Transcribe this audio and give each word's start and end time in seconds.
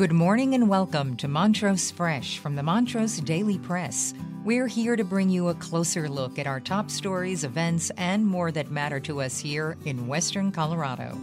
Good 0.00 0.12
morning 0.12 0.54
and 0.54 0.66
welcome 0.66 1.14
to 1.18 1.28
Montrose 1.28 1.90
Fresh 1.90 2.38
from 2.38 2.56
the 2.56 2.62
Montrose 2.62 3.18
Daily 3.20 3.58
Press. 3.58 4.14
We're 4.46 4.66
here 4.66 4.96
to 4.96 5.04
bring 5.04 5.28
you 5.28 5.48
a 5.48 5.54
closer 5.54 6.08
look 6.08 6.38
at 6.38 6.46
our 6.46 6.58
top 6.58 6.90
stories, 6.90 7.44
events, 7.44 7.90
and 7.98 8.26
more 8.26 8.50
that 8.50 8.70
matter 8.70 8.98
to 9.00 9.20
us 9.20 9.38
here 9.38 9.76
in 9.84 10.06
Western 10.06 10.52
Colorado. 10.52 11.18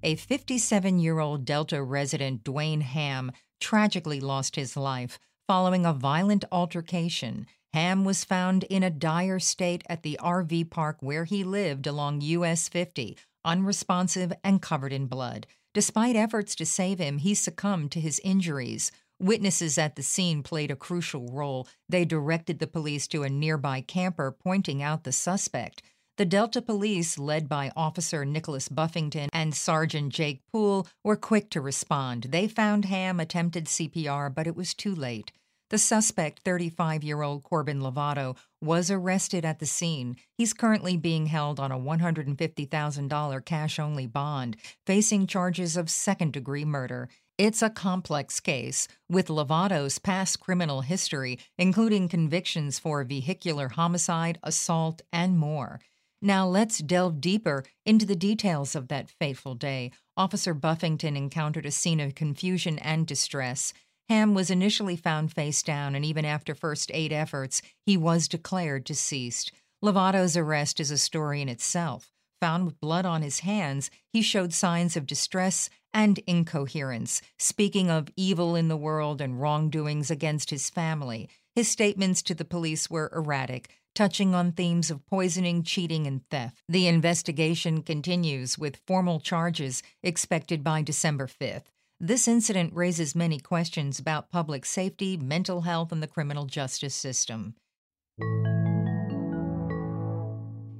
A 0.02 0.16
57 0.16 0.98
year 0.98 1.20
old 1.20 1.46
Delta 1.46 1.82
resident, 1.82 2.44
Duane 2.44 2.82
Hamm, 2.82 3.32
tragically 3.62 4.20
lost 4.20 4.56
his 4.56 4.76
life 4.76 5.18
following 5.48 5.86
a 5.86 5.94
violent 5.94 6.44
altercation 6.52 7.46
Hamm 7.74 8.04
was 8.04 8.22
found 8.22 8.62
in 8.70 8.84
a 8.84 8.88
dire 8.88 9.40
state 9.40 9.82
at 9.88 10.04
the 10.04 10.16
RV 10.22 10.70
park 10.70 10.98
where 11.00 11.24
he 11.24 11.42
lived 11.42 11.88
along 11.88 12.20
US 12.20 12.68
50, 12.68 13.18
unresponsive 13.44 14.32
and 14.44 14.62
covered 14.62 14.92
in 14.92 15.06
blood. 15.06 15.48
Despite 15.72 16.14
efforts 16.14 16.54
to 16.54 16.66
save 16.66 17.00
him, 17.00 17.18
he 17.18 17.34
succumbed 17.34 17.90
to 17.90 18.00
his 18.00 18.20
injuries. 18.22 18.92
Witnesses 19.18 19.76
at 19.76 19.96
the 19.96 20.04
scene 20.04 20.44
played 20.44 20.70
a 20.70 20.76
crucial 20.76 21.26
role. 21.26 21.66
They 21.88 22.04
directed 22.04 22.60
the 22.60 22.68
police 22.68 23.08
to 23.08 23.24
a 23.24 23.28
nearby 23.28 23.80
camper, 23.80 24.30
pointing 24.30 24.80
out 24.80 25.02
the 25.02 25.10
suspect. 25.10 25.82
The 26.16 26.24
Delta 26.24 26.62
Police, 26.62 27.18
led 27.18 27.48
by 27.48 27.72
Officer 27.74 28.24
Nicholas 28.24 28.68
Buffington 28.68 29.30
and 29.32 29.52
Sergeant 29.52 30.12
Jake 30.12 30.42
Poole, 30.52 30.86
were 31.02 31.16
quick 31.16 31.50
to 31.50 31.60
respond. 31.60 32.28
They 32.30 32.46
found 32.46 32.84
Hamm 32.84 33.18
attempted 33.18 33.64
CPR, 33.64 34.32
but 34.32 34.46
it 34.46 34.54
was 34.54 34.74
too 34.74 34.94
late. 34.94 35.32
The 35.74 35.78
suspect, 35.78 36.42
35 36.44 37.02
year 37.02 37.22
old 37.22 37.42
Corbin 37.42 37.80
Lovato, 37.80 38.36
was 38.62 38.92
arrested 38.92 39.44
at 39.44 39.58
the 39.58 39.66
scene. 39.66 40.14
He's 40.38 40.52
currently 40.52 40.96
being 40.96 41.26
held 41.26 41.58
on 41.58 41.72
a 41.72 41.76
$150,000 41.80 43.44
cash 43.44 43.80
only 43.80 44.06
bond, 44.06 44.56
facing 44.86 45.26
charges 45.26 45.76
of 45.76 45.90
second 45.90 46.32
degree 46.32 46.64
murder. 46.64 47.08
It's 47.38 47.60
a 47.60 47.70
complex 47.70 48.38
case, 48.38 48.86
with 49.10 49.26
Lovato's 49.26 49.98
past 49.98 50.38
criminal 50.38 50.82
history, 50.82 51.40
including 51.58 52.08
convictions 52.08 52.78
for 52.78 53.02
vehicular 53.02 53.70
homicide, 53.70 54.38
assault, 54.44 55.02
and 55.12 55.36
more. 55.36 55.80
Now 56.22 56.46
let's 56.46 56.78
delve 56.78 57.20
deeper 57.20 57.64
into 57.84 58.06
the 58.06 58.14
details 58.14 58.76
of 58.76 58.86
that 58.88 59.10
fateful 59.10 59.56
day. 59.56 59.90
Officer 60.16 60.54
Buffington 60.54 61.16
encountered 61.16 61.66
a 61.66 61.72
scene 61.72 61.98
of 61.98 62.14
confusion 62.14 62.78
and 62.78 63.08
distress. 63.08 63.74
Hamm 64.08 64.34
was 64.34 64.50
initially 64.50 64.96
found 64.96 65.32
face 65.32 65.62
down, 65.62 65.94
and 65.94 66.04
even 66.04 66.24
after 66.24 66.54
first 66.54 66.90
aid 66.92 67.12
efforts, 67.12 67.62
he 67.86 67.96
was 67.96 68.28
declared 68.28 68.84
deceased. 68.84 69.52
Lovato's 69.80 70.36
arrest 70.36 70.80
is 70.80 70.90
a 70.90 70.98
story 70.98 71.40
in 71.40 71.48
itself. 71.48 72.10
Found 72.40 72.66
with 72.66 72.80
blood 72.80 73.06
on 73.06 73.22
his 73.22 73.40
hands, 73.40 73.90
he 74.12 74.20
showed 74.20 74.52
signs 74.52 74.96
of 74.96 75.06
distress 75.06 75.70
and 75.94 76.18
incoherence, 76.26 77.22
speaking 77.38 77.90
of 77.90 78.10
evil 78.16 78.54
in 78.54 78.68
the 78.68 78.76
world 78.76 79.20
and 79.20 79.40
wrongdoings 79.40 80.10
against 80.10 80.50
his 80.50 80.68
family. 80.68 81.28
His 81.54 81.68
statements 81.68 82.20
to 82.22 82.34
the 82.34 82.44
police 82.44 82.90
were 82.90 83.12
erratic, 83.14 83.70
touching 83.94 84.34
on 84.34 84.52
themes 84.52 84.90
of 84.90 85.06
poisoning, 85.06 85.62
cheating, 85.62 86.06
and 86.06 86.28
theft. 86.28 86.60
The 86.68 86.88
investigation 86.88 87.82
continues 87.82 88.58
with 88.58 88.80
formal 88.86 89.20
charges 89.20 89.82
expected 90.02 90.64
by 90.64 90.82
December 90.82 91.28
5th. 91.28 91.66
This 92.06 92.28
incident 92.28 92.74
raises 92.74 93.14
many 93.14 93.38
questions 93.38 93.98
about 93.98 94.30
public 94.30 94.66
safety, 94.66 95.16
mental 95.16 95.62
health, 95.62 95.90
and 95.90 96.02
the 96.02 96.06
criminal 96.06 96.44
justice 96.44 96.94
system. 96.94 97.54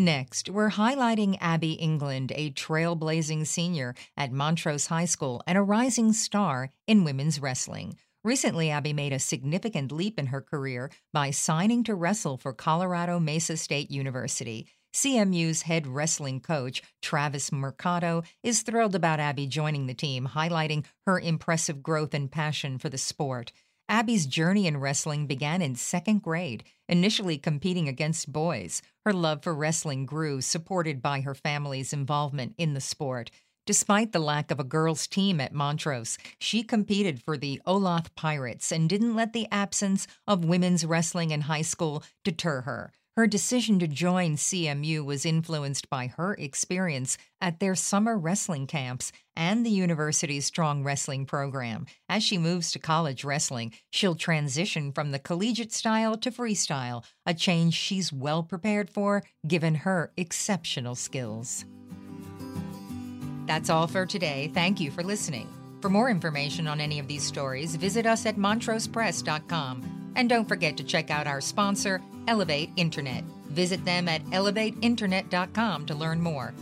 Next, 0.00 0.48
we're 0.48 0.70
highlighting 0.70 1.36
Aby 1.40 1.72
England, 1.72 2.32
a 2.36 2.52
trailblazing 2.52 3.46
senior 3.46 3.94
at 4.16 4.30
Montrose 4.30 4.86
High 4.86 5.06
School 5.06 5.42
and 5.46 5.58
a 5.58 5.62
rising 5.62 6.12
star 6.12 6.70
in 6.86 7.02
women's 7.02 7.40
wrestling. 7.40 7.96
Recently, 8.22 8.70
Aby 8.70 8.92
made 8.92 9.12
a 9.12 9.18
significant 9.18 9.90
leap 9.90 10.18
in 10.18 10.26
her 10.26 10.40
career 10.40 10.90
by 11.12 11.32
signing 11.32 11.82
to 11.84 11.94
wrestle 11.94 12.36
for 12.36 12.52
Colorado 12.52 13.18
Mesa 13.18 13.56
State 13.56 13.90
University. 13.90 14.68
CMU's 14.98 15.62
head 15.62 15.86
wrestling 15.86 16.40
coach, 16.40 16.82
Travis 17.00 17.52
Mercado, 17.52 18.24
is 18.42 18.62
thrilled 18.62 18.96
about 18.96 19.20
Aby 19.20 19.46
joining 19.46 19.86
the 19.86 19.94
team, 19.94 20.30
highlighting 20.34 20.84
her 21.06 21.20
impressive 21.20 21.84
growth 21.84 22.14
and 22.14 22.32
passion 22.32 22.78
for 22.78 22.88
the 22.88 22.98
sport. 22.98 23.52
Aby's 23.88 24.26
journey 24.26 24.66
in 24.66 24.78
wrestling 24.78 25.28
began 25.28 25.62
in 25.62 25.76
second 25.76 26.20
grade, 26.20 26.64
initially 26.88 27.38
competing 27.38 27.86
against 27.86 28.32
boys. 28.32 28.82
Her 29.06 29.12
love 29.12 29.44
for 29.44 29.54
wrestling 29.54 30.04
grew, 30.04 30.40
supported 30.40 31.00
by 31.00 31.20
her 31.20 31.34
family's 31.34 31.92
involvement 31.92 32.56
in 32.58 32.74
the 32.74 32.80
sport. 32.80 33.30
Despite 33.66 34.10
the 34.10 34.18
lack 34.18 34.50
of 34.50 34.58
a 34.58 34.64
girls' 34.64 35.06
team 35.06 35.40
at 35.40 35.54
Montrose, 35.54 36.18
she 36.40 36.64
competed 36.64 37.22
for 37.22 37.36
the 37.38 37.60
Olathe 37.64 38.12
Pirates 38.16 38.72
and 38.72 38.88
didn't 38.88 39.14
let 39.14 39.32
the 39.32 39.46
absence 39.52 40.08
of 40.26 40.44
women's 40.44 40.84
wrestling 40.84 41.30
in 41.30 41.42
high 41.42 41.62
school 41.62 42.02
deter 42.24 42.62
her. 42.62 42.92
Her 43.18 43.26
decision 43.26 43.80
to 43.80 43.88
join 43.88 44.36
CMU 44.36 45.04
was 45.04 45.26
influenced 45.26 45.90
by 45.90 46.06
her 46.06 46.34
experience 46.34 47.18
at 47.40 47.58
their 47.58 47.74
summer 47.74 48.16
wrestling 48.16 48.68
camps 48.68 49.10
and 49.34 49.66
the 49.66 49.70
university's 49.70 50.46
strong 50.46 50.84
wrestling 50.84 51.26
program. 51.26 51.86
As 52.08 52.22
she 52.22 52.38
moves 52.38 52.70
to 52.70 52.78
college 52.78 53.24
wrestling, 53.24 53.72
she'll 53.90 54.14
transition 54.14 54.92
from 54.92 55.10
the 55.10 55.18
collegiate 55.18 55.72
style 55.72 56.16
to 56.16 56.30
freestyle, 56.30 57.04
a 57.26 57.34
change 57.34 57.74
she's 57.74 58.12
well 58.12 58.44
prepared 58.44 58.88
for 58.88 59.24
given 59.48 59.74
her 59.74 60.12
exceptional 60.16 60.94
skills. 60.94 61.64
That's 63.46 63.68
all 63.68 63.88
for 63.88 64.06
today. 64.06 64.52
Thank 64.54 64.78
you 64.78 64.92
for 64.92 65.02
listening. 65.02 65.48
For 65.80 65.88
more 65.88 66.08
information 66.08 66.68
on 66.68 66.80
any 66.80 67.00
of 67.00 67.08
these 67.08 67.24
stories, 67.24 67.74
visit 67.74 68.06
us 68.06 68.26
at 68.26 68.36
montrosepress.com. 68.36 69.97
And 70.18 70.28
don't 70.28 70.48
forget 70.48 70.76
to 70.76 70.82
check 70.82 71.10
out 71.10 71.28
our 71.28 71.40
sponsor, 71.40 72.02
Elevate 72.26 72.70
Internet. 72.74 73.22
Visit 73.50 73.84
them 73.84 74.08
at 74.08 74.24
elevateinternet.com 74.26 75.86
to 75.86 75.94
learn 75.94 76.20
more. 76.20 76.52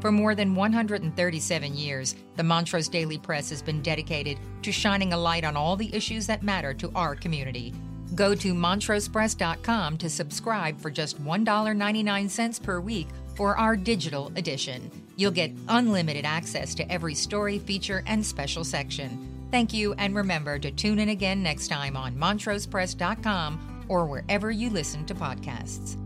For 0.00 0.10
more 0.10 0.34
than 0.34 0.56
137 0.56 1.74
years, 1.76 2.16
the 2.36 2.42
Montrose 2.42 2.88
Daily 2.88 3.16
Press 3.16 3.48
has 3.50 3.62
been 3.62 3.80
dedicated 3.80 4.38
to 4.62 4.72
shining 4.72 5.12
a 5.12 5.16
light 5.16 5.44
on 5.44 5.56
all 5.56 5.76
the 5.76 5.94
issues 5.94 6.26
that 6.26 6.42
matter 6.42 6.74
to 6.74 6.90
our 6.96 7.14
community. 7.14 7.72
Go 8.16 8.34
to 8.34 8.54
montrosepress.com 8.54 9.98
to 9.98 10.10
subscribe 10.10 10.80
for 10.80 10.90
just 10.90 11.24
$1.99 11.24 12.62
per 12.62 12.80
week 12.80 13.06
for 13.36 13.56
our 13.56 13.76
digital 13.76 14.32
edition. 14.34 14.90
You'll 15.16 15.30
get 15.30 15.52
unlimited 15.68 16.24
access 16.24 16.74
to 16.74 16.90
every 16.90 17.14
story, 17.14 17.60
feature, 17.60 18.02
and 18.06 18.26
special 18.26 18.64
section. 18.64 19.33
Thank 19.54 19.72
you, 19.72 19.92
and 19.98 20.16
remember 20.16 20.58
to 20.58 20.72
tune 20.72 20.98
in 20.98 21.10
again 21.10 21.40
next 21.40 21.68
time 21.68 21.96
on 21.96 22.16
MontrosePress.com 22.16 23.86
or 23.88 24.04
wherever 24.04 24.50
you 24.50 24.68
listen 24.68 25.06
to 25.06 25.14
podcasts. 25.14 26.03